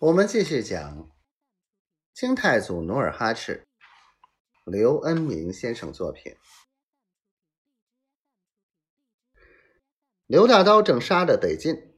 [0.00, 1.10] 我们继续讲
[2.14, 3.66] 清太祖努尔哈赤，
[4.64, 6.36] 刘恩明先生作品。
[10.28, 11.96] 刘大刀正杀得得劲，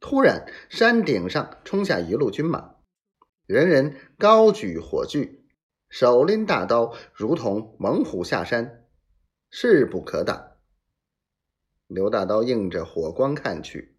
[0.00, 2.74] 突然山顶上冲下一路军马，
[3.46, 5.46] 人人高举火炬，
[5.88, 8.84] 手拎大刀，如同猛虎下山，
[9.48, 10.56] 势不可挡。
[11.86, 13.96] 刘大刀映着火光看去，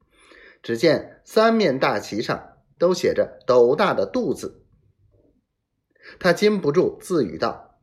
[0.62, 2.48] 只见三面大旗上
[2.80, 4.66] 都写着“斗大”的“杜”字，
[6.20, 7.80] 他禁不住自语道：“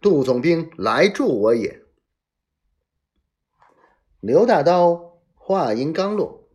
[0.00, 1.82] 杜总兵来助我也。”
[4.20, 6.48] 刘大刀话音刚落，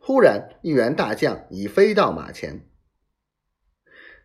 [0.00, 2.66] 忽然一员大将已飞到马前。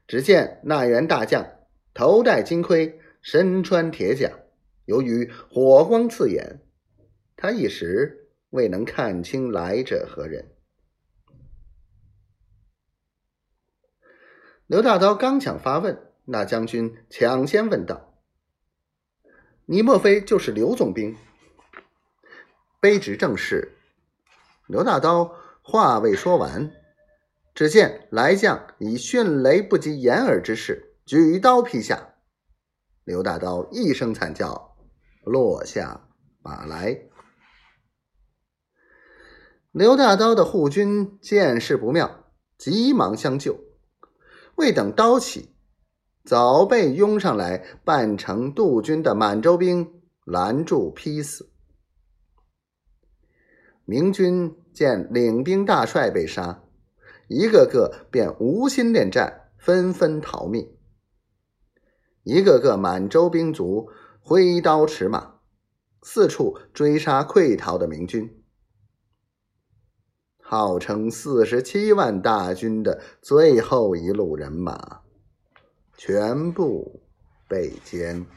[0.05, 1.59] 只见那员大将
[1.93, 4.31] 头戴金盔，身穿铁甲，
[4.85, 6.61] 由于火光刺眼，
[7.35, 10.51] 他一时未能看清来者何人。
[14.73, 18.15] 刘大刀刚想发问，那将军抢先问道
[19.69, 21.15] ：“你莫非就是刘总兵？”
[22.81, 23.77] 卑职正是。
[24.65, 26.71] 刘大刀话未说完，
[27.53, 32.15] 只见来将以迅雷不及掩耳之势举刀劈下，
[33.03, 34.75] 刘大刀一声惨叫，
[35.23, 36.07] 落下
[36.41, 36.99] 马来。
[39.71, 42.25] 刘大刀的护军见势不妙，
[42.57, 43.59] 急忙相救，
[44.55, 45.49] 未等刀起，
[46.23, 51.49] 早被拥上来扮成杜军的满洲兵拦住劈死。
[53.85, 56.63] 明军见领兵大帅被杀，
[57.27, 60.77] 一个个便无心恋战，纷纷逃命。
[62.23, 63.89] 一个个满洲兵卒
[64.21, 65.39] 挥刀持马，
[66.01, 68.42] 四处追杀溃逃的明军。
[70.55, 75.01] 号称四十七万大军的最后一路人马，
[75.97, 77.01] 全部
[77.47, 78.27] 被歼。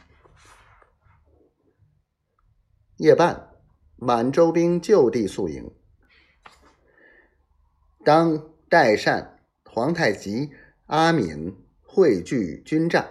[2.96, 3.50] 夜半。
[3.96, 5.70] 满洲兵就地宿营。
[8.02, 10.50] 当代善、皇太极、
[10.86, 13.06] 阿敏汇聚军帐，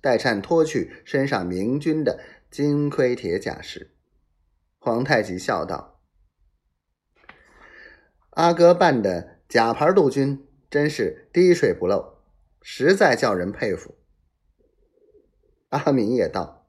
[0.00, 2.18] 代善脱去身上明军的
[2.50, 3.94] 金盔铁甲时，
[4.78, 5.97] 皇太极笑道
[8.38, 12.18] ：“阿哥办的假牌陆军真是滴水不漏，
[12.62, 13.96] 实在叫人佩服。”
[15.70, 16.68] 阿敏也道：“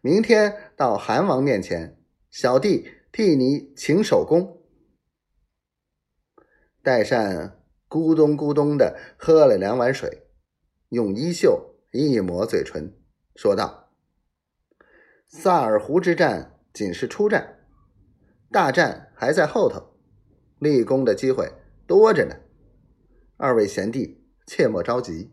[0.00, 1.98] 明天到韩王面前。”
[2.32, 4.62] 小弟替你请手功。
[6.82, 10.28] 代善咕咚咕咚的喝了两碗水，
[10.88, 12.96] 用衣袖一抹嘴唇，
[13.36, 13.92] 说道
[15.28, 17.66] ：“萨尔湖之战仅是初战，
[18.50, 19.91] 大战还在后头，
[20.62, 21.52] 立功的机会
[21.88, 22.36] 多着呢。
[23.36, 25.32] 二位贤弟切莫着急。”